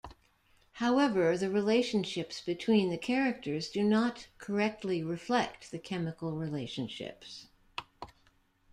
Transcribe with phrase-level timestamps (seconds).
[0.71, 7.45] However, the relationships between the characters do not correctly reflect the chemical relationships.